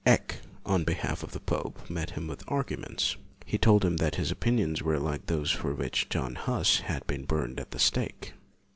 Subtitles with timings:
[0.03, 3.17] Eck, on behalf of the pope, met him with argu ments.
[3.45, 7.25] He told him that his opinions were like those for which John Hus had been
[7.25, 8.33] burned at the stake.